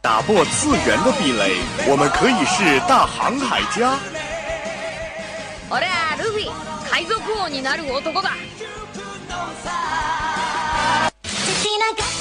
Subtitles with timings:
[0.00, 1.56] 打破次元的壁垒，
[1.88, 3.98] 我们可以是大航海家。
[5.70, 6.50] 俺はルフィ
[6.90, 8.32] 海賊王になる男だ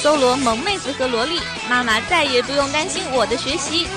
[0.01, 3.85] 搜罗萌妹子和萝莉，妈妈再也不用担心我的学习。
[3.85, 3.89] う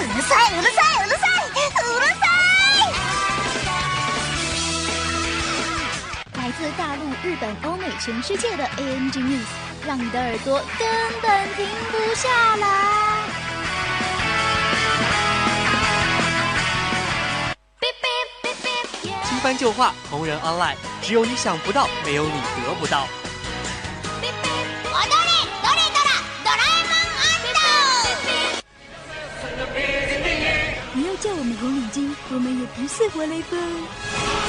[0.00, 1.50] るさいうるさいうるさいう
[2.00, 2.22] るさ
[2.74, 2.76] い！
[6.34, 9.45] 来自大陆、日本、欧美、 全世界的 ANG News，
[9.85, 10.87] 让你的耳朵根
[11.21, 12.67] 本停不下来。
[19.23, 23.07] 新番旧话，同人 online，只有你想不到，没有你得不到。
[30.95, 34.42] 你要叫我们红领巾，我们也不是活雷锋。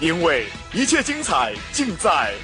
[0.00, 2.34] 因为一切精彩尽在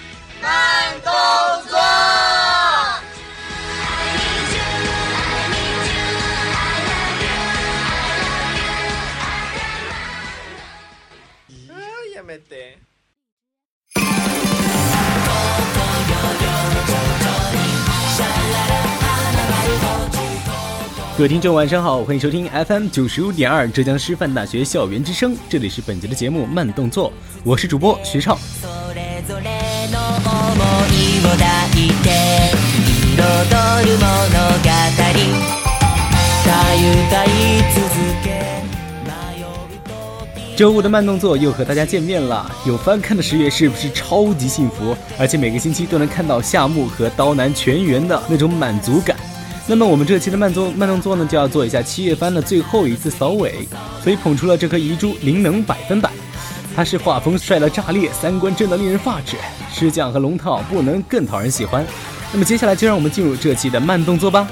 [12.14, 12.85] やめて。
[21.16, 27.12] 各位听众，晚上好，欢迎收听 FM 九十五点二浙江师范大学校园之声，这里是本节的节目慢动作，
[27.44, 28.36] 我是主播徐畅。
[28.60, 30.56] それぞれの想
[30.90, 32.08] いを抱いて
[33.16, 33.20] 彩
[33.84, 34.64] る物語
[36.44, 37.28] たゆたい
[37.74, 37.78] 続
[38.24, 38.26] け
[39.04, 39.46] 迷う
[40.56, 44.96] 周五的慢动作又和大家见面了，有翻看的十月是不是超级幸福？
[45.18, 49.16] 而且每个星期都能看到夏目和刀男全员的那种满足感。
[49.69, 53.67] 那么我们这期的慢动慢动作呢，就要做一下七月番的最后一次扫尾，
[54.01, 56.09] 所以捧出了这颗遗珠灵能百分百。
[56.73, 59.35] 他是画风帅到炸裂，三观真的令人发指，
[59.73, 61.85] 师匠和龙套不能更讨人喜欢。
[62.31, 64.47] 那么接下来就让我们进入这期的慢动作吧。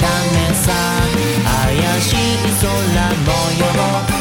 [0.00, 0.72] ダメさ。
[1.44, 2.16] 怪しい
[2.60, 2.68] 空
[3.24, 3.32] 模
[4.08, 4.13] 様。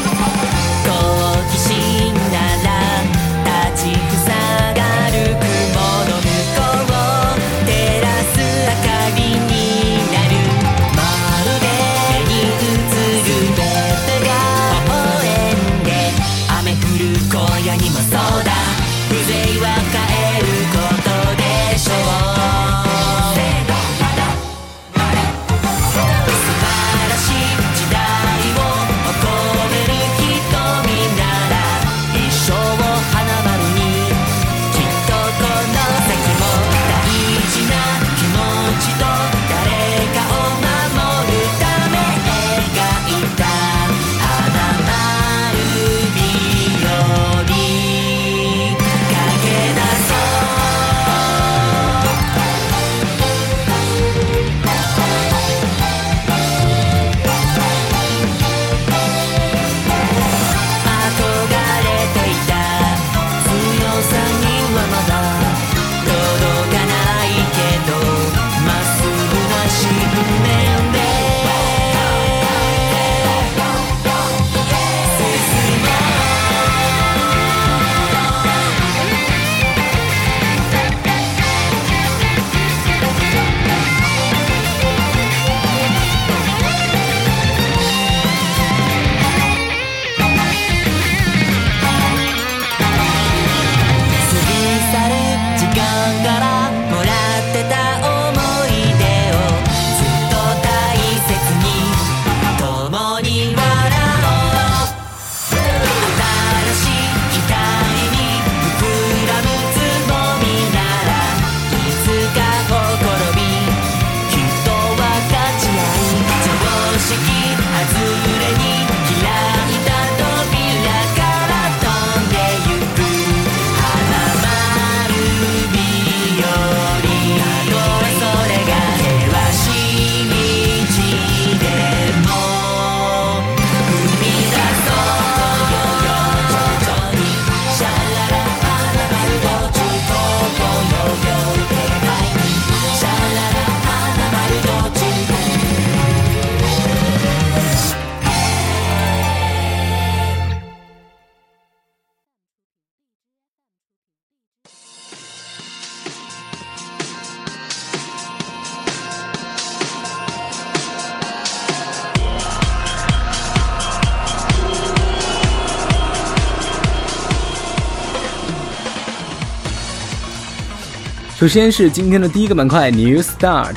[171.43, 173.75] 首先是今天的第一个板块 New Start。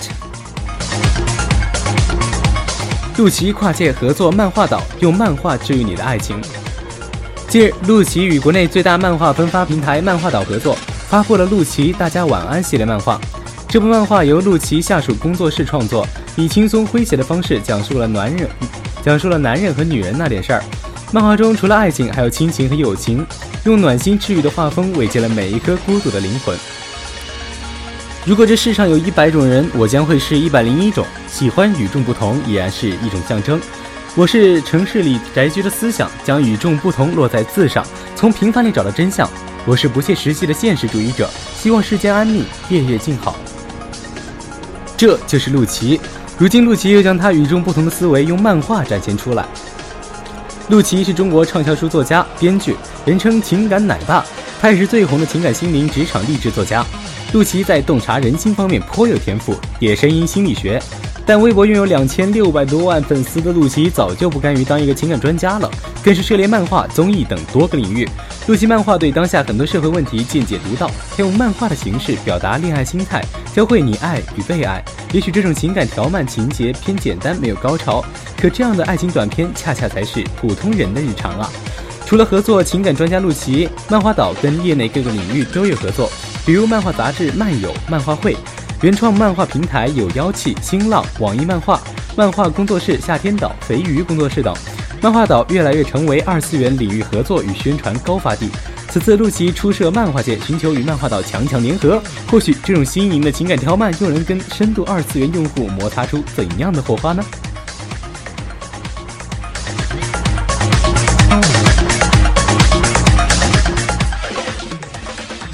[3.17, 6.41] 陆琪跨界合作漫画岛，用漫画治愈你的爱情。
[7.49, 10.79] 近日，陆琪与国内最大漫画分发平台漫画岛合作，
[11.09, 13.21] 发布了《陆琪大家晚安》系列漫画。
[13.67, 18.49] 这部漫画由陆琪下属工作室创作，以轻松诙谐的方式讲述了男人，
[19.05, 20.63] 讲述了男人和女人那点事儿。
[21.11, 23.27] 漫画中除了爱情，还有亲情和友情，
[23.65, 26.57] 用暖心治愈的画风慰藉了每一颗孤独的灵魂。
[28.27, 31.07] 如果这世上有一百种人，我将会是一百零一种。
[31.29, 33.61] 喜欢与众不同，已然是一种象征。
[34.17, 37.87] 我是城市里宅居的思想，将与众不同落在字上，
[38.17, 39.31] 从平凡里找到真相。
[39.65, 43.37] 我是不切实际的现实主义者，希望世间安宁，夜夜静好。
[44.97, 46.01] 这就是陆琪。
[46.37, 49.47] 如今，陆琪又将他与众不同的思维用漫画展现出来。
[50.69, 54.27] 陆琪是中国畅销书作家、编剧，人称“情感奶爸”，
[54.61, 56.85] 他也是最红的情感心灵职场励志作家。
[57.33, 60.81] 陆琪在洞察人心方面颇有天赋，也深谙心理学。
[61.29, 65.69] 但微博拥有两千六百多万粉丝的陆琪早就不甘于当一个情感专家了，
[66.03, 68.09] 更是涉猎漫画、综艺等多个领域。
[68.47, 73.21] 陆琪漫画对当下很多社会问题见解独到，他用漫画的形式表达恋爱心态，
[73.53, 74.83] 教会你爱与被爱。
[75.13, 78.05] 也许这种情感条漫情节偏简单，没有高潮，
[78.41, 81.51] 可这样的爱情短片恰恰才是普通人的日常啊！
[82.07, 86.09] 除了合作情感专家陆琪，漫画岛跟业内各个领域都有合作。
[86.47, 88.37] 比如漫画杂志漫友、漫画会，
[88.81, 91.81] 原创漫画平台有妖气、新浪、网易漫画、
[92.17, 94.55] 漫画工作室夏天岛、肥鱼工作室等。
[95.03, 98.49] 漫画岛越来越成为二次元领域合作与宣传高发地。
[98.89, 102.01] 此次陆琪出涉漫画界，寻求与漫画岛强强联合，
[102.31, 107.25] 或许这种新颖的情感条漫又能跟深度二次元用户摩擦出怎样的火花呢？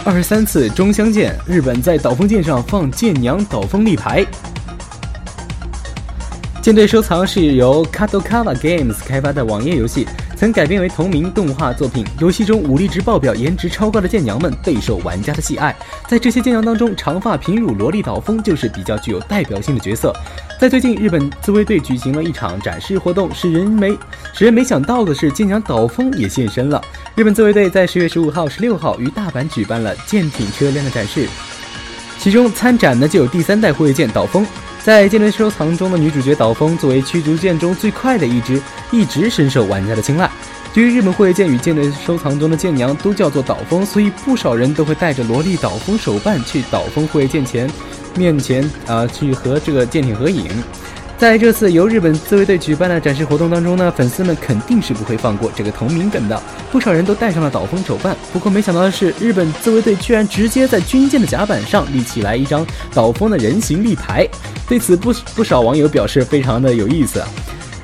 [0.04, 4.26] 二十三次中相见，日本在岛风舰上放舰娘岛风立牌。
[6.60, 10.08] 舰队收藏是由 Kadokawa Games 开发的网页游戏，
[10.42, 12.04] 曾改编为同名动画作品。
[12.18, 15.72] 游戏中武力值爆表、颜值超高的剑娘们备受玩家的喜爱。
[16.08, 20.12] 在这些剑娘当中，长发平乳萝莉岛风就是比较具有代表性的角色。
[20.58, 23.96] 在最近，日本自卫队举行了一场展示活动，使人没
[24.34, 26.82] 使人没想到的是，舰娘岛风也现身了。
[27.14, 31.28] 日本自卫队在十月十五号、十六号于大阪举办了舰艇车辆的展示，
[32.18, 34.44] 其中参展的就有第三代护卫舰岛风。
[34.84, 40.28] 在舰队收藏中的女主角岛风，作为驱逐舰中最快的一只，一直深受玩家的青睐。
[40.74, 47.70] 由于日本护卫舰与舰队收藏中的舰娘都叫做岛风，所以不少人都会带着萝莉岛风手办去岛风护卫舰前。
[48.16, 50.50] 面前啊，去和这个舰艇合影。
[51.22, 58.16] 在这次由日本自卫队举办的展示活动当中呢，粉丝们肯定是不会放过这个同名梗的，不少人都带上了岛风手办。
[58.32, 64.28] 不过没想到的是，日本自卫队居然直接在军舰的甲板上立起来一张岛风的人形立牌，
[64.68, 67.22] 对此不不少网友表示非常的有意思。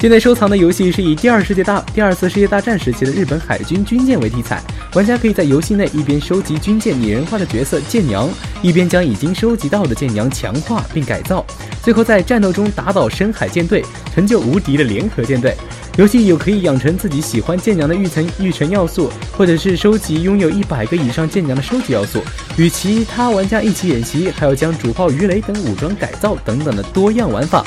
[0.00, 4.62] 现在收藏的游戏是以第二世界大第二次世界大战时期的日本海军军舰为题材，
[4.95, 8.31] 玩家可以在游戏内一边收集军舰拟人化的角色舰娘，
[8.62, 11.45] 一边将已经收集到的舰娘强化并改造，
[11.83, 15.52] 最后在战斗中打倒深海舰队，成就无敌的联合舰队。
[15.97, 22.23] 游戏有可以养成自己喜欢舰娘的育成育成要素，或者是收集拥有一百个以上舰娘的收集要素，
[22.57, 27.64] 与其他玩家一起演习，还有将主炮鱼雷等武装改造等等的多样玩法。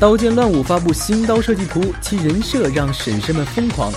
[0.00, 3.92] 刀剑乱舞发布新刀设计图，其人设让婶婶们疯狂。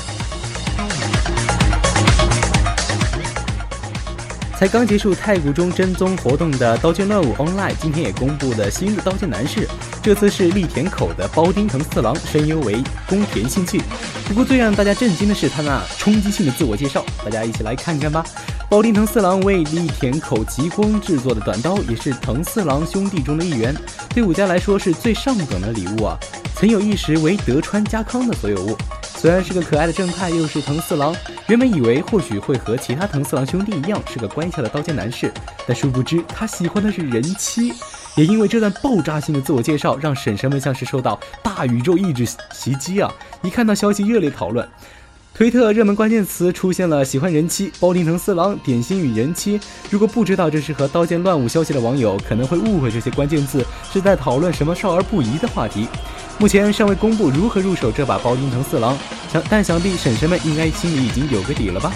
[4.58, 9.68] 才刚结束太古中真宗活动的《刀剑乱舞 Online》，今天也公布了新的刀剑男士，
[10.02, 13.80] 这次是立田口的包丁藤四郎，声优为宫田信纪。
[14.28, 18.26] 不过最让大家震惊的是他那冲击性的自我介绍，大家一起来看看吧。
[18.72, 23.76] 保定藤四郎为立田口极光制作的短刀，也是藤四郎兄弟中的一员，
[24.16, 26.18] 对武家来说是最上等的礼物啊！
[26.56, 28.78] 曾有一时为德川家康的所有物。
[29.18, 31.14] 虽然是个可爱的正太，又是藤四郎，
[31.50, 35.30] 原本以为或许会和其他藤四郎兄弟一样是个乖巧的刀剑男士，
[35.68, 37.74] 但殊不知他喜欢的是人妻。
[38.16, 43.14] 也因为这段爆炸性的自我介绍，让婶婶们像是受到大宇宙意志袭击啊！
[43.42, 44.66] 一看到消息，热烈讨论。
[45.42, 49.60] 推特热门关键词出现了喜欢人妻、包丁藤四郎、点心与人妻。
[49.90, 55.88] 如果不知道这是和刀剑乱舞消息的网友，可能会误会这些关键字是在讨论什么少儿不宜的话题。
[56.38, 58.96] 目前尚未公布如何入手这把包丁藤四郎，
[59.34, 61.92] 想但想必婶婶们应该心里已经有个底了吧。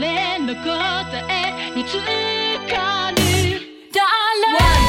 [0.00, 1.12] i'm the coldest
[3.92, 4.82] color one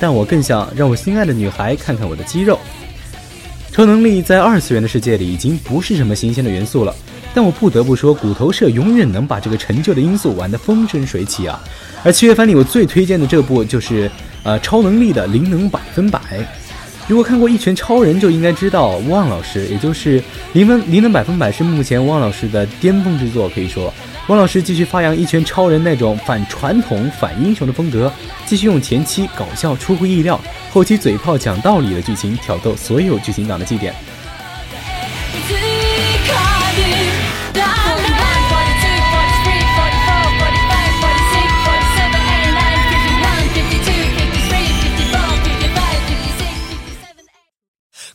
[0.00, 2.58] 但我更想让我心爱的女孩看看我的肌肉。
[3.72, 6.94] 超能力在二次元的世界里已经不是什么新鲜的元素了，
[7.32, 11.62] 但我不得不说，骨头社永远能把这个陈旧的因素玩得风生水起啊！
[12.02, 14.10] 而七月番里我最推荐的这部就是
[14.42, 16.20] 呃超能力的灵能百分百。
[17.06, 23.92] 如果看过《一拳超人》，就应该知道汪老师，也就是灵能灵能百分百是目前汪老师的巅峰之作，可以说。
[24.27, 28.11] 汪老师继续发扬一拳超人那种反传统、反英雄的风格，
[28.45, 30.39] 继续用前期搞笑出乎意料，
[30.71, 33.93] 后期嘴炮讲道理的剧情挑逗所有剧情党的祭点。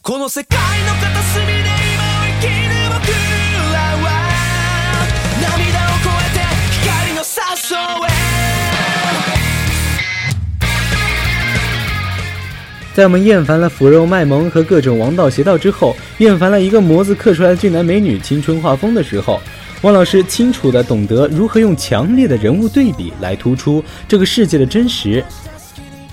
[0.01, 1.72] この世界の片隅で
[12.96, 19.42] 在我们厌烦了腐肉卖萌和各种王道邪道之后，厌烦了一个模子刻出来的俊男美女、青春画风的时候，
[19.82, 25.24] 汪老师清楚地懂得如何用强烈的人物对比来突出这个世界的真实。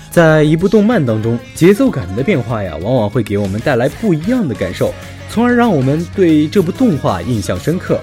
[0.09, 4.93] 在一部动漫当中，节奏感的变化呀，往往会给我们带来不一样的感受，
[5.29, 8.01] 从而让我们对这部动画印象深刻。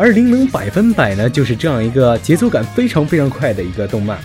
[0.00, 4.16] 而《灵能百分百》呢，就是这样一个节奏感非常非常快的一个动漫。《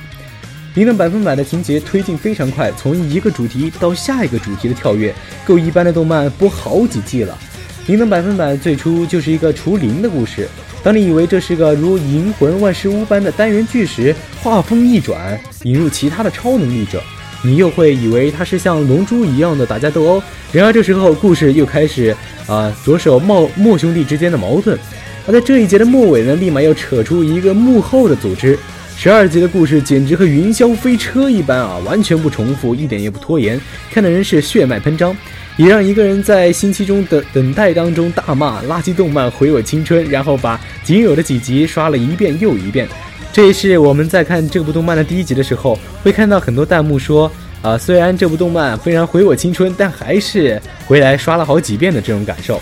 [0.74, 5.14] 灵能百分百》的情节推进非常快，从一个主题到下一个主题的跳跃，
[5.46, 7.38] 够一般的动漫播好几季了。
[7.90, 10.48] 《灵能百分百》最初就是一个除灵的故事。
[10.82, 17.04] 当你以为这是个如《银魂》《万事屋》般的单元剧时，画风一转，引入其他的超能力者，
[17.44, 20.24] 你又会以为它是像《龙珠》一样的打架斗殴。
[20.54, 22.16] 然而这时候故事又开始
[22.48, 24.80] 啊，着手莫莫兄弟之间的矛盾。
[25.28, 28.58] 而在这一节的末尾呢，立马又扯出一个幕后的组织。
[28.98, 33.60] 十二集的故事简直和云霄飞车一般啊，完全不重复，一点也不拖延，
[33.92, 35.16] 看的人是血脉喷张，
[35.58, 42.88] 也让一个人在星期中的等待当中大骂垃圾动漫毁我青春，然后把仅有的几集刷了一遍又一遍。
[43.34, 47.30] 这也是我们在看这部动漫的第一集的时候，会看到很多弹幕说
[47.62, 52.62] 啊，虽然这部动漫非常毁我青春，但还是回来刷了好几遍的这种感受。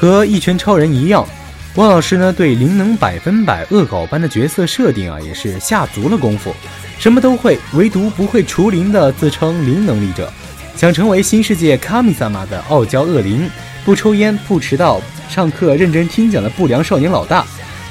[0.00, 1.28] 和一拳超人一样，
[1.74, 6.54] 汪老师呢对灵能百分百恶搞般的角色设定啊，也是下足了功夫，
[6.98, 10.32] 什么都会，唯独不会除灵的自称灵能力者，
[10.74, 13.46] 想成为新世界卡米萨玛的傲娇恶灵，
[13.84, 17.44] 不抽烟不迟到，上课认真听讲的不良少年老大，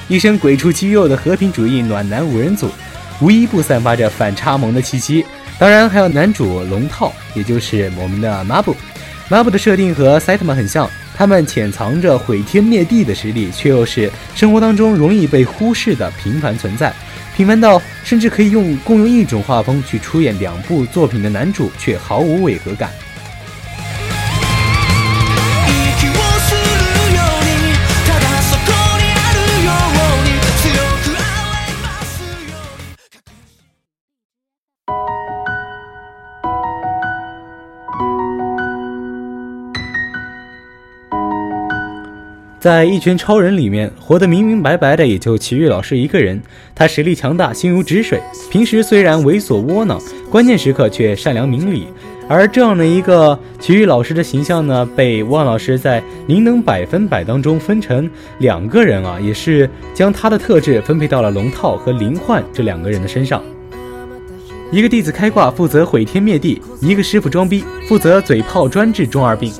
[0.08, 2.72] 一身鬼畜肌肉的和平主义暖男五人组，
[3.22, 5.24] 无一不散发着反差萌的气息。
[5.60, 8.75] 当然还有男主龙套，也就是我们的马布。
[9.30, 10.90] 马布的设定和赛特曼很像。
[11.16, 16.94] 他们潜藏着毁天灭地的实力，却又是生活当中容易被忽视的平凡存在，
[17.36, 22.90] 平凡到甚至可以用共用一种画风去出演两部作品的男主，却毫无违和感。
[42.60, 46.42] 在一群超人里面，活得明明白白的也就奇遇老师一个人。
[46.75, 48.22] 他实力强大，心如止水。
[48.51, 49.98] 平时虽然猥琐窝囊，
[50.30, 51.88] 关键时刻却善良明理。
[52.28, 63.42] 而这样的一个奇遇老师的形象呢，被汪老师在灵能百分百当中分成两个人啊，也是将他的特质分配到了龙套和灵幻这两个人的身上。
[64.70, 69.51] 一个弟子开挂，负责毁天灭地；一个师傅装逼，负责嘴炮专治中二病。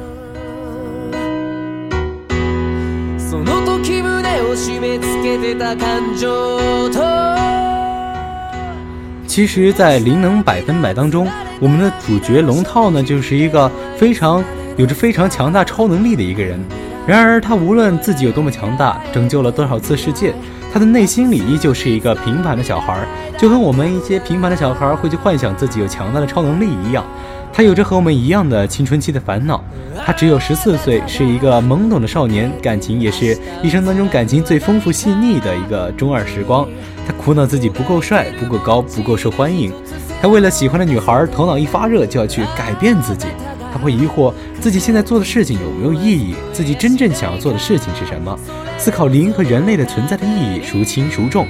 [9.26, 11.28] 其实，在灵能百分百当中，
[11.60, 14.44] 我们的主角龙套呢，就是一个非常
[14.76, 16.60] 有着非常强大超能力的一个人。
[17.08, 20.34] 然而，他无论自己有多么强大，拯救了多少次世界，
[20.74, 23.04] 他的内心里依旧是一个平凡的小孩，
[23.38, 27.04] 就跟我们一些平凡的小孩会去幻想自己有强大的超能力一样。
[27.52, 29.64] 他有着和我们一样的青春期的烦恼。
[30.06, 36.68] 他只有十四岁，是一个懵懂的少年，感情也是一生当中感情最丰富细腻的一个中二时光。
[37.06, 39.74] 他苦恼自己不够帅、不够高、不够受欢迎。
[40.22, 43.28] 他为了喜欢的女孩，头脑一发热就要去改变自己。
[43.72, 48.36] 他会疑惑自己现在做的事情有没有意义，自己真正想要做的事情是什么？
[48.78, 51.46] 思考灵和人类的存在的意义，孰轻孰重？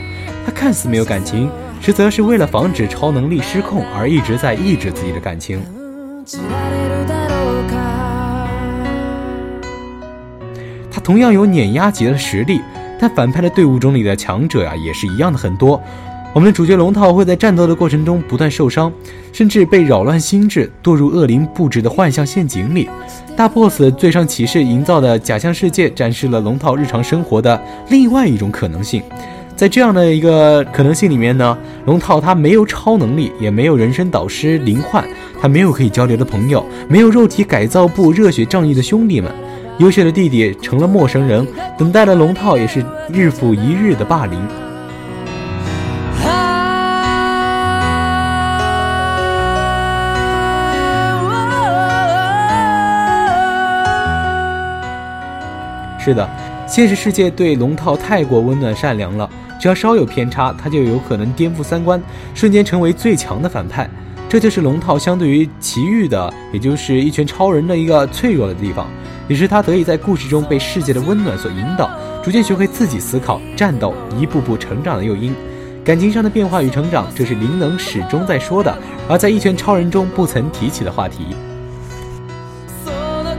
[0.45, 5.61] 他看似没有感情，实则是为了防止超能力失控而一直在抑制自己的感情。
[10.91, 12.61] 他同样有碾压级的实力，
[12.99, 15.81] 但反派的队伍中里的强者呀，也是一样的很多。
[16.31, 18.93] 我们的主角龙套会在战斗的过程中不断受伤，
[19.33, 22.87] 甚至被扰乱心智，堕入恶灵布置的幻象陷阱里。
[23.35, 27.59] 大 boss 最上骑士营造的假象世界，展示了龙套日常生活的
[27.89, 29.01] 另外一种可能性。
[29.59, 35.05] 在这样的一个可能性里面呢，龙套他没有超能力，也没有人生导师林焕，
[35.41, 39.29] 他没有可以交流的朋友，没有肉体改造部热血仗义的兄弟们。
[39.79, 41.45] 优秀的弟弟成了陌生人，
[41.77, 44.39] 等待的龙套也是日复一日的霸凌。
[55.99, 56.29] 是的，
[56.65, 62.01] 现实世界对龙套太过温暖善良了，只要稍有偏差，他就有可能颠覆三观，
[62.33, 63.89] 瞬间成为最强的反派。
[64.29, 68.87] 这就是龙套相对于奇遇的，也就是一拳超人的一个脆弱的地方，
[69.27, 71.89] 也是他得以在故事中被世界的温暖所引导，
[72.23, 75.35] 逐渐学会自己思考、战斗，一步步成长的诱因。
[75.83, 78.77] 感情上的变化与成长，这是灵能始终在说的，
[79.09, 81.35] 而在一拳超人中不曾提起的话题。
[82.85, 82.91] そ
[83.23, 83.35] の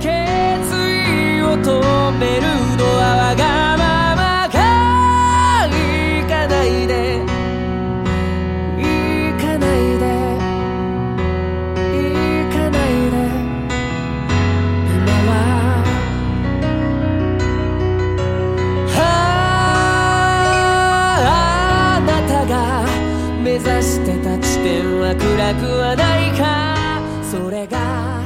[23.60, 26.76] 指してた地点は暗くはないか
[27.24, 28.24] それが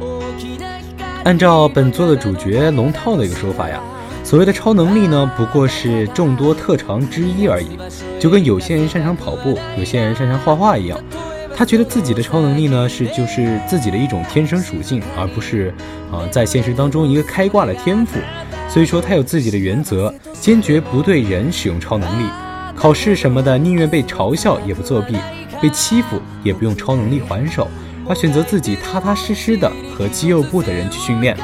[0.00, 3.80] 大きな光按照本作的主角龙套的一个说法呀，
[4.24, 7.78] 所谓的超能力呢，不过是众多特长之一而已，
[8.18, 10.98] 就跟有些人擅长跑步，有些人擅长画画一样。
[11.54, 15.72] 他觉得自己的超能力呢，是就是自己的一种天生属性，而不是
[16.12, 18.18] 啊、在现实当中一个开挂的天赋。
[18.68, 22.24] 所以说他有自己的原则，坚决不对人使用超能力。
[22.81, 25.15] 考试什么的，宁愿被嘲笑也不作弊，
[25.61, 27.67] 被欺负也不用超能力还手，
[28.09, 31.37] 而选择自己踏踏实实的和肌肉部的人去训练。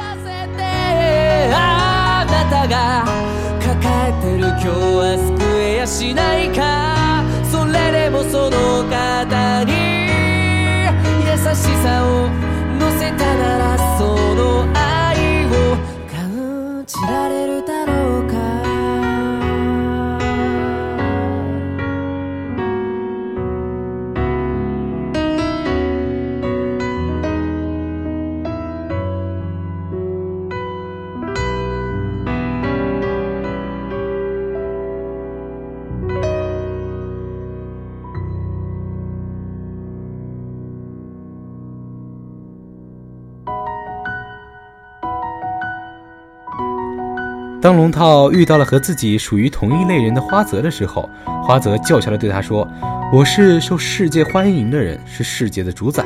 [47.88, 51.08] 龙套遇到了和自己属于同一类人的花泽的时候，
[51.42, 52.68] 花泽叫嚣地对他说
[53.10, 56.04] ：“我是受世界欢迎的人，是世界的主宰，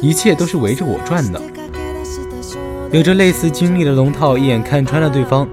[0.00, 1.42] 一切都是围着我转的。”
[2.92, 5.48] 有着类似经历的龙套一眼看穿了对方，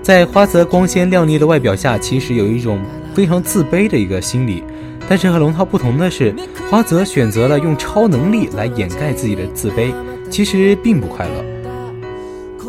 [0.00, 2.80] 在花泽光鲜亮丽的外表下，其实有一种
[3.12, 4.62] 非常自卑的一个心理。
[5.08, 6.32] 但是和龙套不同的是，
[6.70, 9.92] 花泽选择了用超能力来掩盖自己的自卑，
[10.30, 11.55] 其实并不快乐。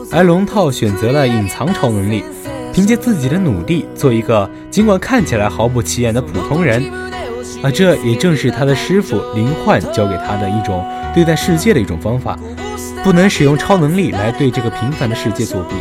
[0.09, 2.23] 而龙套选择了隐藏超能力，
[2.73, 6.83] 凭借自己的努力做一个尽管看起来毫不起眼的普通人，
[7.61, 12.39] 而这也正是他的师傅林焕教给他的一种对待世界的一种方法，
[13.03, 15.75] 不能使用超能力来对这个平凡的世界作弊。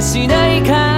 [0.00, 0.97] しないか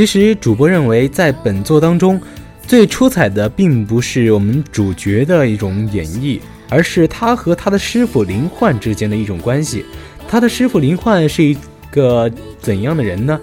[0.00, 2.18] 其实主播认为，在本作当中，
[2.66, 9.84] 最出彩的并不是我们主角的一种演绎，而是他和他的师傅林焕之间的一种关系。
[10.26, 11.54] 他的师傅林焕是一
[11.90, 12.32] 个
[12.62, 13.38] 怎样的人呢？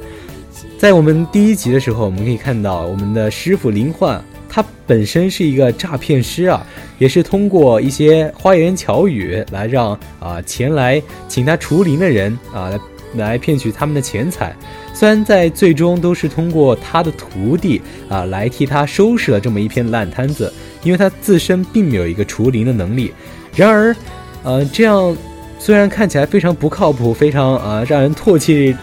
[0.80, 6.66] 在我们第一集的时候，我们可以看到我们的师傅林焕，他本身是一个诈骗师啊，
[6.98, 12.80] 也是通过一些花言巧语来让啊前来请他除灵的人啊来
[13.14, 14.56] 来骗取他们的钱财。
[14.98, 17.80] 虽然在最终都是通过他的徒弟
[18.10, 23.14] 啊来替他收拾了这么一片烂摊子，因为他自身并没有一个除灵的能力。
[23.56, 23.96] 然而，
[24.42, 25.16] 呃，这样
[25.60, 28.76] 虽然看起来非常不靠谱，非常啊让人唾弃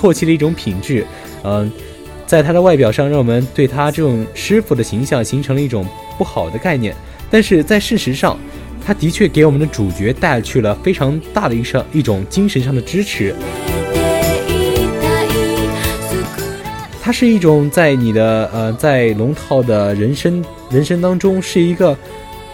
[0.00, 1.04] 唾弃的一种品质，
[1.42, 1.68] 嗯、
[2.28, 5.84] 在他的外表上让我们对他这种师傅的形象形成了一种
[6.16, 6.94] 不好的概念。
[7.28, 8.38] 但是在事实上，
[8.86, 13.34] 他的确给我们的主角带去了非常大的一上一种精神上的支持。
[17.06, 21.96] 它是一种在你的呃，在龙套的人生人生当中是一个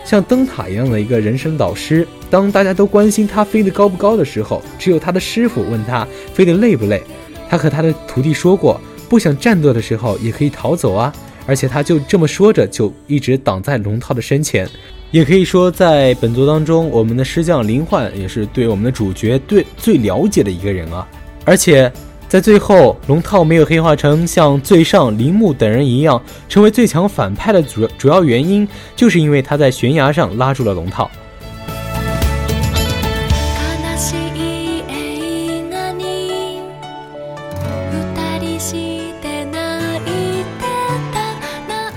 [0.05, 2.07] 像灯塔一样的一个人生导师。
[2.29, 7.03] 当大家都关心他飞得高不高的时候，只有他的师傅问他飞得累不累。
[7.49, 11.11] 他和他的徒弟说过，不想战斗的时候也可以逃走啊。
[11.47, 14.69] 而且他就这么说着，就一直挡在龙套的身前。
[15.13, 21.09] 也可以说，在本作当中，我们的师将林焕也是对我们的主角对最了解的一个人啊。
[21.47, 21.91] 而且
[22.32, 28.68] 在最后，龙套没有黑化成像最上铃木等人一样成为最强反派的主主要原因，
[28.98, 31.10] 就是因为他在悬崖上拉住了龙套。
[33.88, 36.62] 悲しい映画に
[38.14, 38.74] 二人し
[39.22, 39.52] て泣
[40.04, 40.68] いて
[41.14, 41.16] た
[41.70, 41.94] なん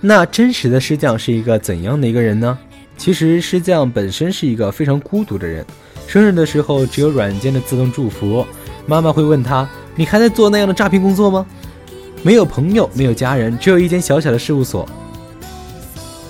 [0.00, 2.58] 那真实的师匠是一个怎样的一个人呢？
[2.96, 5.64] 其实师匠本身是一个非常孤独的人，
[6.08, 8.44] 生日的时候只有软件的自动祝福。
[8.85, 11.45] 妈妈会问他：“你还在做那样的诈骗工作吗？”
[12.21, 14.87] 没有朋友，没有家人，只有一间小小的事务所。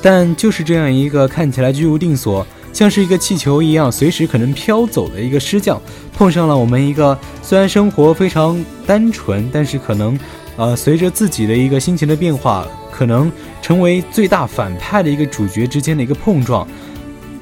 [0.02, 5.82] 但就是这样一个看起来居无定所，像是一个气球一样随时可能飘走的一个师匠，
[6.18, 10.20] 碰上了我们一个虽然生活非常单纯，但是可能，
[10.58, 16.68] 呃，随着自己的一个心情的变化，可能成为最大反派的一个主角之间的一个碰撞。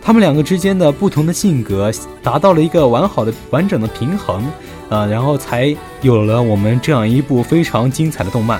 [0.04, 4.43] 他们两个之间的不同的性格达到了一个完好的、完整的平衡，
[4.91, 8.60] 呃，然后才有了我们这样一部非常精彩的动漫。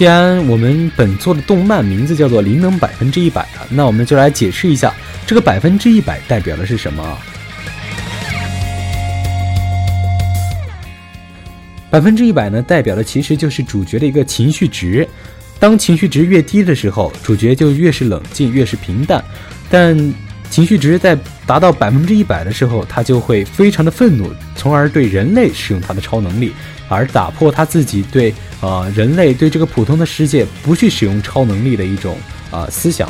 [0.00, 4.94] 既然我们本作的动漫名字叫做“灵能百分之一百”啊，那我们就来解释一下
[5.26, 7.18] 这个百分之一百代表的是什么啊？
[11.90, 15.06] 百分之一百呢，代表的其实就是主角的一个情绪值。
[15.58, 19.20] 当情绪值越低的时候，主角就越是冷静，越是平淡；
[19.68, 19.94] 但
[20.48, 26.54] 情绪值在达到百分之一百的时候，他就会非常的愤怒，从而对人类使用他的超能力，
[26.90, 32.18] 而打破他自己对呃人类对这个普通的世界不去使用超能力的一种
[32.50, 33.08] 啊、呃思想。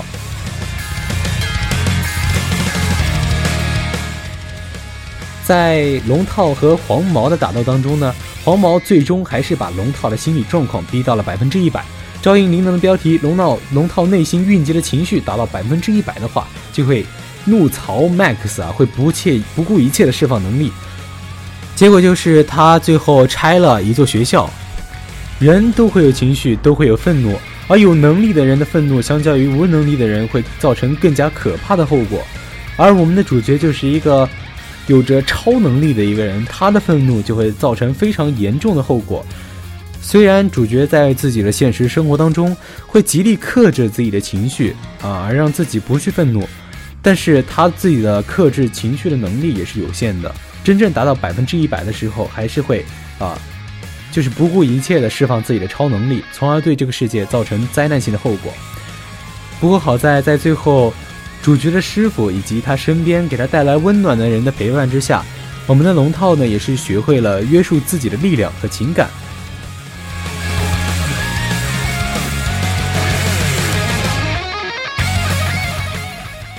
[5.45, 8.15] 在龙套和黄毛的打斗当中呢，
[8.45, 11.85] 黄毛最终还是把龙套的心理状况逼到了百分之一百。
[12.23, 17.05] 照应灵能的标题，龙套龙套内心蕴积的情绪达到百分之一百的话，就会
[17.47, 20.71] 怒槽 MAX 啊，会不切不顾一切的释放能力。
[21.81, 24.51] 结果就是他最后拆了一座学校。
[25.39, 27.35] 人都会有情绪，都会有愤怒，
[27.69, 32.23] 而有能力的人的愤怒，相较于无能力的人，会造成更加可怕的后果。
[32.77, 34.29] 而我们的主角就是一个
[34.89, 39.25] 有着超能力的一个人，他的愤怒就会造成非常严重的后果。
[40.03, 42.55] 虽然主角在自己的现实生活当中
[42.87, 46.47] 会极力克制自己的情绪啊，而让自己不去愤怒，
[47.01, 50.31] 但是他自己的克制情绪的能力也是有限的。
[50.63, 52.85] 真正达到百分之一百的时候，还是会
[53.19, 53.39] 啊
[54.13, 58.53] 就是不顾一切的释放自己的超能力，从而对这个世界造成灾难性的后果。
[59.61, 60.93] 不过好在在最后，
[61.43, 65.25] 主角的师傅以及他身边给他带来温暖的人的陪伴之下，
[65.67, 69.09] 我们的龙套呢也是学会了约束自己的力量和情感。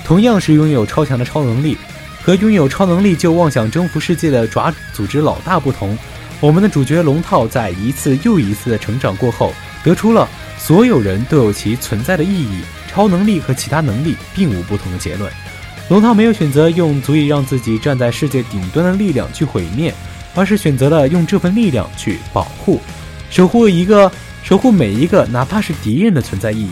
[0.04, 1.78] 同样是拥有超强的超能力，
[2.22, 5.98] 和拥有超能力就妄想征服世界的爪组织老大不同，
[6.40, 15.30] 我们的主角龙套在一次又一次的成长过后，得出了所有人都有其存在的意义，超能力和其他能力并无不同的结论。
[15.88, 19.92] 龙套没有选择用足以让自己站在世界顶端的力量去毁灭，
[20.34, 22.80] 而是选择了用这份力量去保护、
[23.30, 24.10] 守护一个、
[24.44, 26.70] 守护每一个哪怕是敌人的存在意义。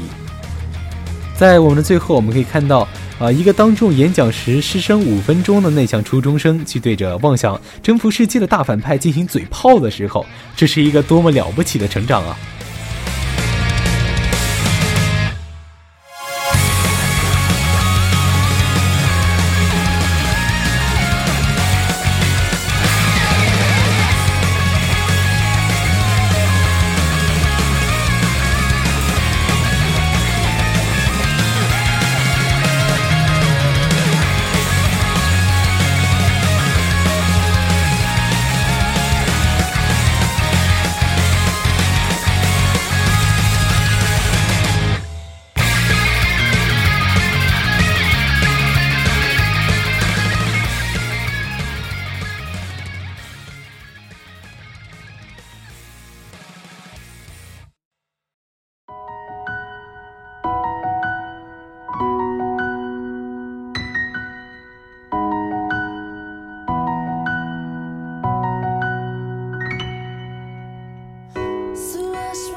[1.40, 2.86] 在我们的最后，我们可以看到。
[3.18, 3.30] 啊！
[3.30, 10.24] 一个当众演讲时失声五分钟的内向初中生，去对着妄想征服世界的大反派进行嘴炮的时候，
[10.56, 12.36] 这是一个多么了不起的成长啊！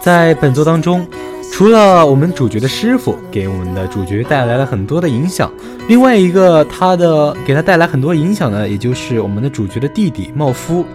[0.04, 1.08] 在本作当中，
[1.50, 5.50] 除了我们主角的师傅给我们的主角带来了很多的影响，
[5.88, 10.86] 另外一个他的给他带来很多影响呢，也就是我们的主角的弟弟茂夫。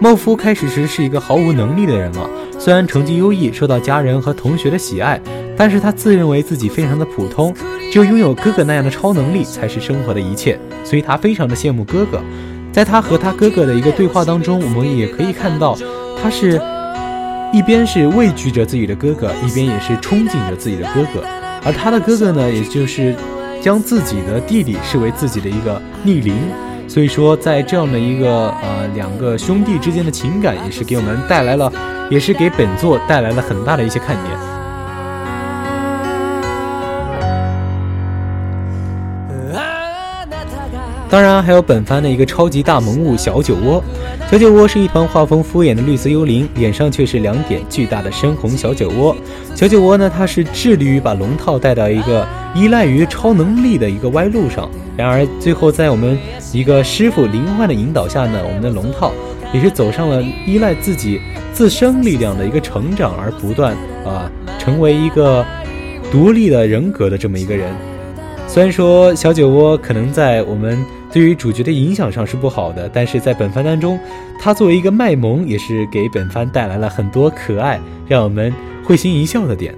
[0.00, 5.20] 茂夫开始时是一个毫无能力的人了，虽然成绩优异，受到家人和同学的喜爱，
[5.56, 7.54] 但是他自认为自己非常的普通，
[7.92, 12.20] 只有拥有哥哥那样的超能力才是生活的一切，所以他非常的羡慕哥哥。
[12.72, 15.78] 在他和他哥哥的一个对话当中，我们也可以看到
[16.20, 16.60] 他是。
[17.52, 21.26] 一边是畏惧着自己的哥哥，一边也是憧憬着自己的哥哥，
[21.64, 23.14] 而他的哥哥呢，也就是
[23.62, 26.34] 将自己的弟弟视为自己的一个逆鳞，
[26.86, 31.72] 所以说在这样的一个呃两个兄弟之间的情感，也是给我们带来了，
[32.10, 34.47] 也是给本作带来了很大的一些看点。
[41.10, 43.82] 当然，还有本番的一个超级大萌物小酒窝。
[44.30, 49.16] 小酒窝是一团画风敷衍的绿色幽灵，脸上却是两点巨大的深红小酒窝。
[49.54, 54.68] 小酒窝呢，它是致力于把龙套带到一个依赖于超能力的一个歪路上。
[54.98, 56.18] 然而，最后在我们
[56.52, 59.10] 一个师傅灵幻的引导下呢，我们的龙套
[59.50, 61.22] 也是走上了依赖自己
[61.54, 65.42] 自身力量的一个成长，而不断啊成为一个
[66.12, 67.72] 独立的人格的这么一个人。
[68.46, 70.78] 虽然说小酒窝可能在我们。
[71.10, 73.98] 对于主角的影响上是不好的，但是在本番当中，
[74.38, 78.52] 他作为一个卖萌，也是给本番带来了很多可爱，让我们
[78.84, 79.74] 会心一笑的点。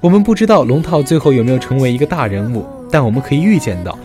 [0.00, 3.98] 我们不知道龙套最后有没有成为一个大人物，但我们可以预见到，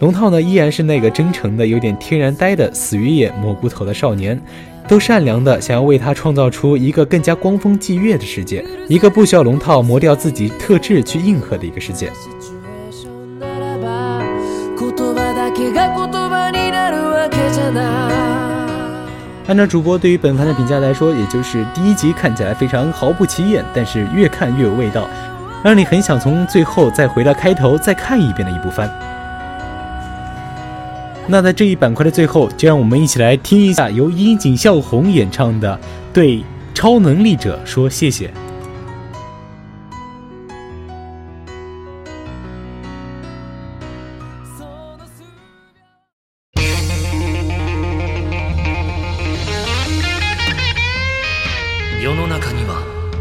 [0.00, 4.38] 龙套呢依然是那个真诚的、有点天然呆的死鱼眼蘑菇头的少年，
[4.86, 12.10] 都善良的想要为他创造出一个更加光风霁月的世界，一个不需要龙套磨掉自己特质去应和的一个世界。
[19.48, 25.08] 按照主播对于本番的评价来说，也就是第一集看起来非常毫不起眼，但是越看越有味道，
[25.64, 28.90] 让你很想从最后再回到开头再看一遍的一部番。
[31.26, 35.74] 那在这一板块的最后，就让我们一起来听一下由樱井孝宏演唱的
[36.12, 38.28] 《对超能力者说谢谢》。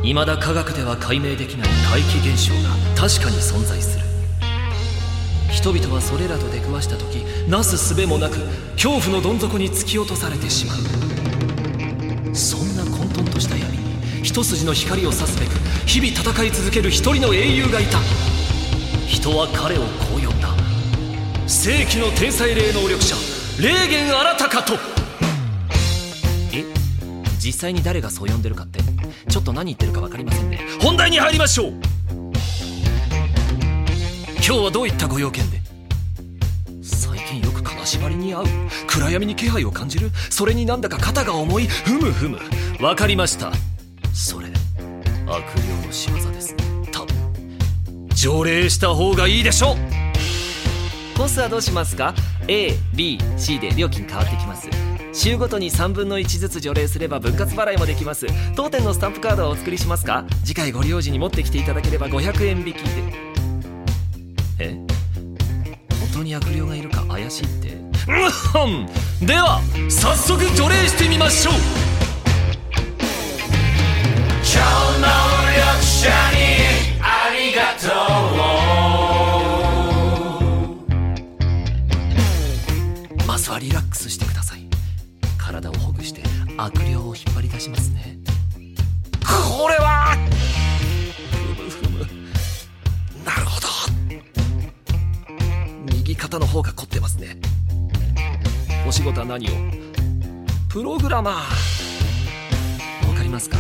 [0.08, 4.06] 未だ科学では解明できない怪奇現象が確かに存在する。
[5.52, 8.38] 人々はそれらと出くわした時なすすべもなく
[8.76, 10.78] 恐怖のどん底に突き落とされてしまう。
[12.34, 13.84] そんな混沌とした闇に
[14.24, 15.50] 一筋の光を差すべく
[15.86, 18.00] 日々戦い続ける一人の英雄がいた。
[19.08, 20.48] 人は彼をこう呼んだ。
[21.48, 23.14] 世紀の天才霊能力者
[23.62, 24.76] 霊源新たかと。
[26.54, 26.64] え？
[27.40, 28.77] 実際に誰がそう呼んでるかって？
[29.38, 30.60] ちょっと何言ってるか分かりませんね。
[30.82, 31.74] 本題に入りましょう。
[34.38, 35.62] 今日はどういったご用件で？
[36.82, 38.46] 最近よく金縛りに遭う。
[38.88, 40.10] 暗闇に気配を感じる。
[40.32, 41.68] それになんだか肩が重い。
[41.68, 42.40] ふむふむ。
[42.80, 43.52] 分かりました。
[44.12, 44.48] それ
[45.28, 46.56] 悪霊の仕業です。
[46.92, 47.16] 多分
[48.16, 49.76] 条例した方がいいでしょう。
[51.16, 52.16] コースはどうしますか
[52.48, 54.68] ？ABC で料金変わってきます。
[55.18, 58.28] 週ごとに3分の1ずつ除霊すれば分割払いもできます。
[58.56, 60.26] 当店のスタンプカードはお作りしますか？
[60.46, 62.84] 次回ご利用時に持ってきていただければ500円引きで。
[64.60, 64.74] え？
[64.76, 64.88] 本
[66.14, 67.70] 当に悪霊がいるか怪しいって。
[67.70, 67.80] う
[69.24, 69.26] ん！
[69.26, 71.54] では早速除霊してみましょう。
[74.44, 75.08] 超能
[75.52, 76.46] 力者に
[77.02, 77.88] ありがと
[78.36, 78.37] う。
[86.08, 86.24] して
[86.58, 88.18] 悪霊を引っ張り出しますね。
[89.22, 90.16] これは！
[91.32, 92.00] ふむふむ
[93.26, 93.68] なるほど。
[95.94, 97.38] 右肩の方が凝ってますね。
[98.88, 99.52] お仕事は何を？
[100.70, 103.10] プログラマー。
[103.10, 103.58] わかりますか？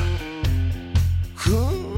[1.35, 1.97] ふーん。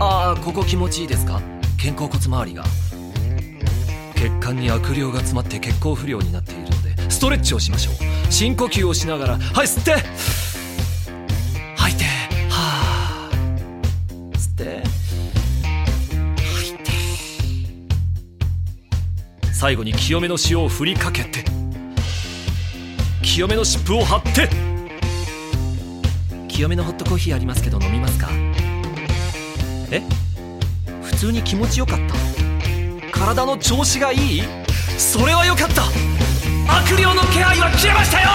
[0.00, 1.40] ああここ気持ちいいですか？
[1.80, 2.64] 肩甲骨周りが。
[4.14, 7.94] 血管に悪霊が詰まって血行不良になっているのでストレッチをしましょう。
[8.30, 9.96] 深呼吸をしながらはい吸って。
[11.76, 12.04] 吐いて。
[12.50, 13.30] はあ
[14.34, 14.82] 吸って。
[16.54, 16.92] 吐いて。
[19.52, 21.44] 最後に清めの塩を振りかけて。
[23.22, 24.48] 清めの湿布を貼って。
[26.48, 28.28] 清めのホットコーヒーありますけど飲みますか？
[29.90, 30.02] え？
[31.02, 32.14] 普通に気持ちよかった。
[33.12, 34.42] 体の調子がいい？
[34.98, 35.84] それはよかった。
[36.68, 38.28] 悪霊の気配は消えましたよ。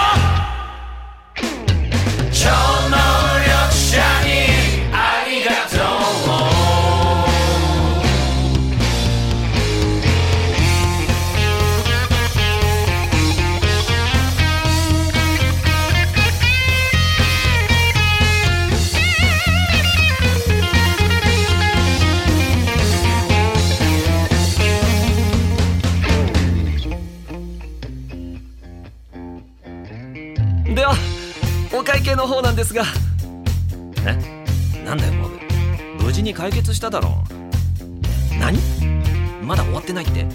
[32.26, 32.84] の方なんですが。
[34.06, 34.16] え？
[34.82, 35.38] なんだよモブ。
[36.02, 37.22] 無事に解決しただろ。
[38.40, 38.58] 何？
[39.42, 40.26] まだ終わってないって。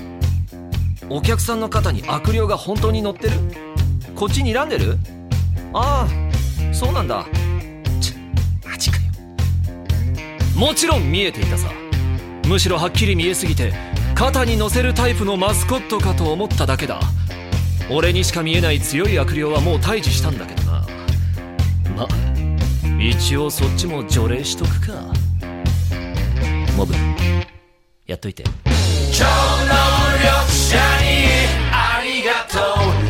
[1.10, 3.32] お客さんの肩に悪霊が本当に乗ってる？
[4.16, 4.98] こっちに睨んでる？
[5.74, 7.26] ああそうなんだ。
[8.00, 8.14] ち
[8.64, 9.04] マジかよ。
[10.56, 11.72] もちろん見えていたさ。
[12.46, 13.74] むしろはっきり見えすぎて
[14.14, 17.00] 肩に乗せるタイプのマスコットかと思っただけだ。
[17.92, 20.69] 俺にしか見えない強い悪霊はもう退治したんだけど
[22.00, 22.08] ま
[23.02, 24.94] 一応そっちも除霊しとくか。
[26.78, 26.94] モブ
[28.06, 28.44] やっといて。
[28.44, 29.30] 超能
[30.24, 30.82] 力者に
[31.72, 32.62] ありがとう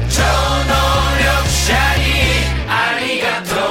[0.09, 0.73] 超能
[1.19, 2.07] 力者に
[2.67, 3.69] ありがとう。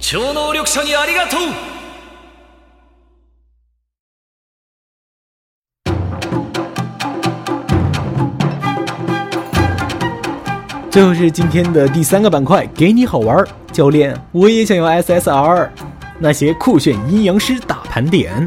[0.00, 1.71] 超能力者にありがとう。
[10.92, 13.42] 最后是今天的第三个板块，给你好玩。
[13.72, 15.66] 教练，我也想要 SSR，
[16.18, 18.46] 那些酷炫阴阳师大盘点。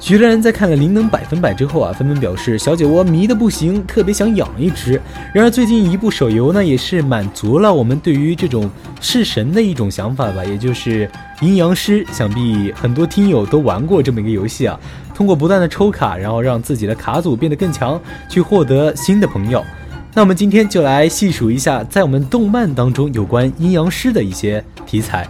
[0.00, 4.98] 许多人在看了灵能百分百之后啊，纷纷表示小酒窝迷的不行，特别想养一只。
[5.34, 11.10] 然而最近一部手游呢，也是满足了我们对于这种弑神的一种想法吧，也就是
[11.42, 12.02] 阴阳师。
[12.10, 14.80] 想必很多听友都玩过这么一个游戏啊，
[15.14, 19.64] 通过不断的抽卡，然后让自己的卡组变得更强，去获得新的朋友。
[20.12, 25.26] 那我们今天就来细数一下，在我们动漫当中有关阴阳师的一些题材。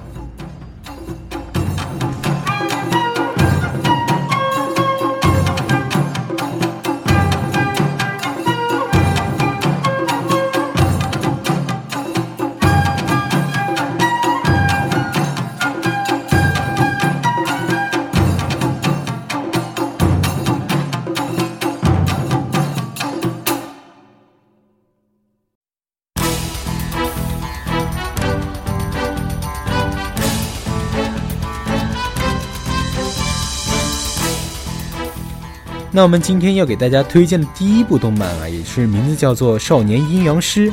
[35.97, 40.69] 那我们今天要给大家推荐的第一部动漫啊，也是名字叫做《少年阴阳师》。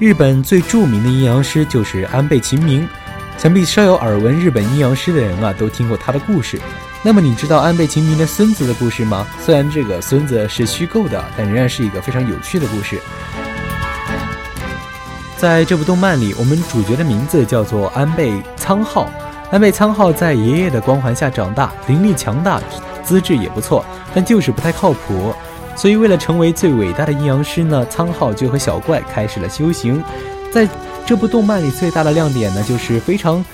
[0.00, 2.84] 日本最著名的阴阳师就是安倍晴明，
[3.38, 6.60] 想必稍有耳闻日本阴阳师的人啊，都听过他的故事。
[7.00, 9.24] 那么你知道安倍晴明的孙子的故事吗？
[9.40, 13.00] 虽然这个孙子是虚构的，但仍然是一个非常有趣的故事。
[15.36, 19.08] 在这部动漫里，我们主角的名字叫做安倍苍浩。
[19.52, 22.60] 安倍苍浩在爷爷的光环下长大，灵力强大，
[23.04, 25.34] 资质也不错，但就是不太靠谱。
[25.76, 30.02] 所以为了成为最伟大的阴阳师呢，苍浩就和小怪开始了修行。
[30.50, 30.68] 在
[31.04, 33.44] 这部动漫里，最大的亮点呢，就是非常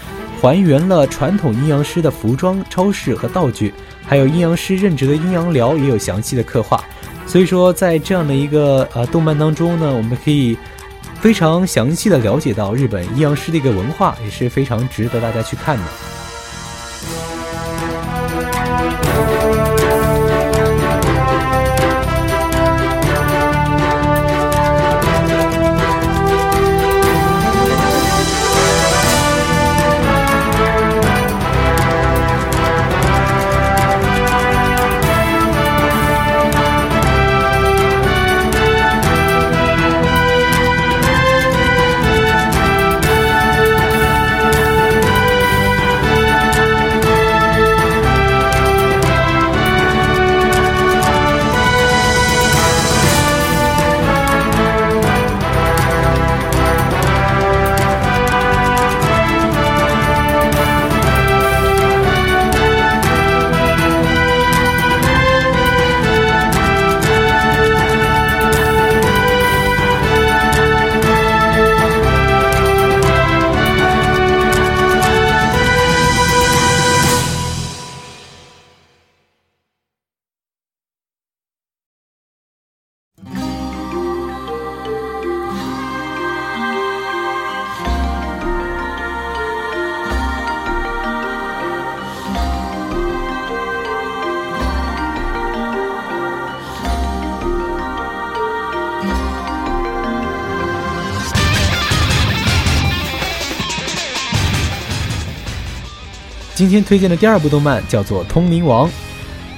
[0.41, 3.73] 还原了传统阴阳师的服装、超市和道具，
[4.07, 6.85] 还有阴阳师任职的阴阳寮也有详细的刻画。
[7.27, 10.57] 所以说，在这样的一个呃动漫当中呢，我们可以。
[11.21, 15.85] 非常详细的了解到日本阴阳师的一个文化，也是非常值得大家去看的。
[106.61, 108.87] 今天推荐的第二部动漫叫做《通灵王》，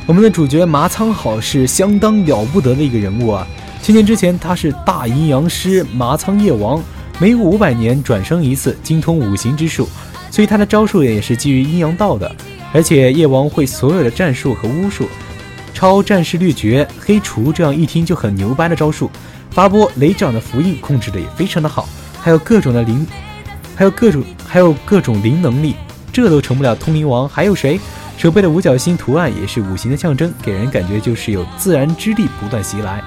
[0.06, 3.44] 我们的主角麻仓好是相当了不得的一个人物啊！
[3.82, 6.80] 千年之前，他是大阴阳师麻仓夜王，
[7.18, 9.88] 每五百年转生一次，精通五行之术，
[10.30, 12.30] 所以他的招数也是基于阴阳道的。
[12.72, 15.08] 而且夜王会所有的战术和巫术，
[15.74, 19.10] 超战士掠绝、黑除，这样一听就很牛掰的招数，
[19.50, 21.88] 发波雷掌的符印控制的也非常的好，
[22.20, 23.04] 还有各种的灵，
[23.74, 25.74] 还有各种还有各种灵能力。
[26.12, 27.80] 这都成不了通灵王，还有谁？
[28.18, 33.02] 手背的五角星图案也是五行的象征，给人感觉就是有自然之力不断袭来。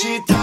[0.00, 0.37] 日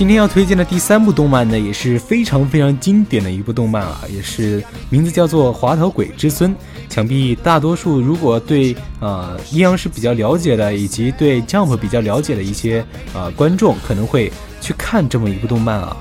[0.00, 6.50] 今天要推荐的第三部动漫呢，也是非常非常经典的一部动漫啊，也是名字叫做《滑头鬼之孙》。
[6.88, 12.82] 想必大多数如果对呃阴阳师比较了解的，以及对 Jump 比较了解的一些
[13.12, 15.94] 呃观众，可能会去看这么一部动漫啊。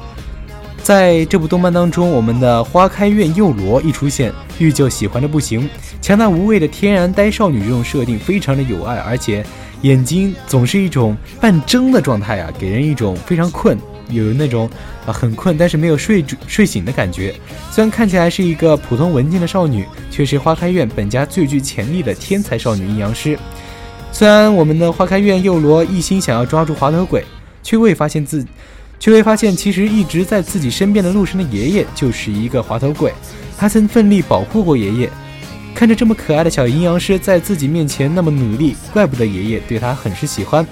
[0.82, 5.70] 在这部动漫当中，我们的花开院幼罗一出现，玉就喜欢的不行。
[6.00, 9.45] 强大无畏的天然呆少女这种设定非常的有爱，而且
[9.82, 13.78] 眼睛总是一种半睁的状态啊，给人一种非常困，
[14.10, 14.70] 有那种
[15.05, 17.34] 啊很困但是没有睡睡醒的感觉。
[17.72, 23.38] 虽然看起来是一个普通文静的少女，却是花开院本家最具潜力的天才少女阴阳师。
[24.12, 27.24] 虽然我们的花开院幼罗一心想要抓住滑头鬼，
[27.64, 28.45] 却未发现自。
[29.01, 33.14] 却未发现，其实一直在自己身边的陆生的爷爷就是一个滑头鬼。
[33.57, 35.10] 他曾奋力保护过爷爷，
[35.74, 40.68] 看着这么可爱的小阴阳师在自己面前那么努力，怪不得爷爷对他很是喜欢。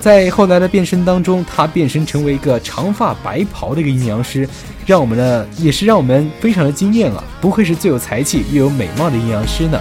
[0.00, 4.48] 在后来的变身当中，他变身成为一个长发白袍的一个阴阳师，
[4.86, 7.22] 让我们呢也是让我们非常的惊艳啊！
[7.40, 9.80] 不愧是最有才气又有美貌的阴阳师呢。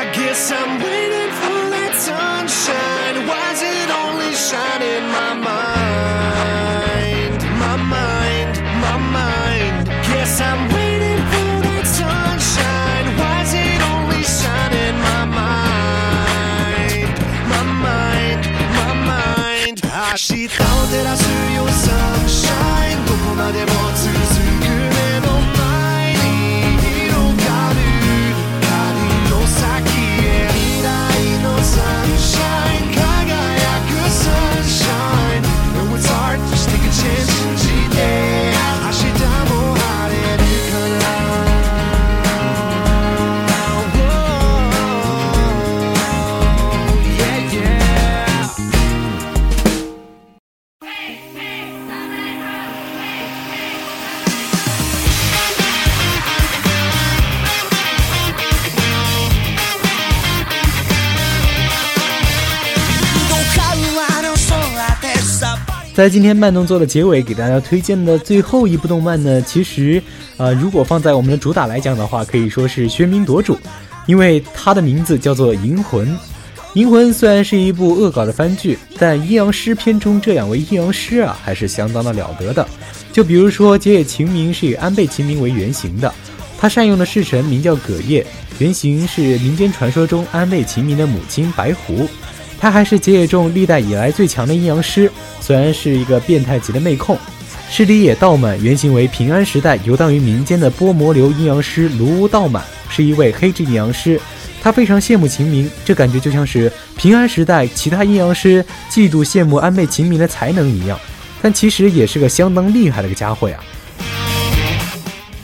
[0.00, 3.26] I guess I'm waiting for that sunshine.
[3.28, 7.38] Why is it only shining my mind?
[7.60, 9.86] My mind, my mind.
[10.08, 13.06] Guess I'm waiting for that sunshine.
[13.20, 17.12] Why is it only shining my mind?
[17.52, 18.42] My mind,
[18.80, 19.76] my mind.
[19.84, 20.48] 明日を
[20.88, 21.22] 照らす
[21.54, 23.79] よ sunshine どこまでも
[66.01, 70.01] 在今天慢动作的结尾，给大家推荐的最后一部动漫呢，其实，
[70.35, 73.55] 呃，如果放在我们的主打来讲的话，可以说是喧宾夺主，
[74.07, 76.07] 因为它的名字叫做《银魂》。
[76.73, 82.67] 《银魂》虽然是一部恶搞的番剧，但阴阳师篇中这两位阴阳师啊，还是相当的了得的。
[83.11, 86.11] 就比如说结野晴明是以安倍晴明为原型的，
[86.57, 88.25] 他善用的式神名叫葛叶，
[88.57, 92.09] 原型是民间传说中安倍晴明的母亲白狐。
[92.61, 97.17] 他还是结野众历代以来最强的阴阳师，虽然是一个变态级的妹控。
[97.71, 104.21] 是里野道满原型为平安时代游荡于民间的波魔流阴阳师卢屋道满，是一位黑质阴阳师。
[104.61, 110.99] 他非常羡慕秦明，这感觉就像是平安时代其他阴阳师嫉妒羡慕安倍秦明的才能一样，
[111.41, 113.57] 但其实也是个相当厉害的个家伙呀。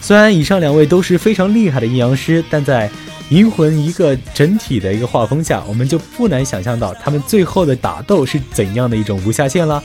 [0.02, 2.88] 虽然以上两位都是非常厉害的阴阳师，但在
[3.30, 9.84] 银魂一个整体的一个画风下，我们就不难想象到他们最后的打斗是怎样的一种无下限了。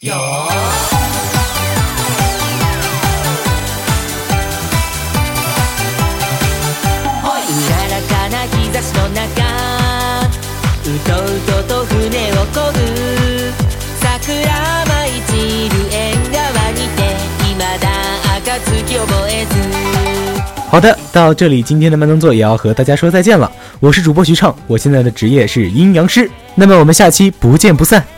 [0.00, 0.14] 有。
[20.70, 23.50] 好的到这里今天的慢动作也要和大家说再见了。
[23.80, 26.30] 我是主播徐畅我现在的职业是阴阳师。
[26.54, 28.17] 那么我们下期不见不散。